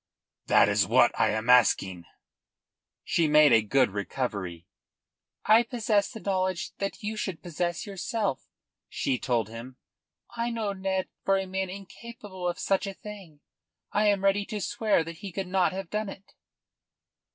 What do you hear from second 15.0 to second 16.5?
that he could not have done it."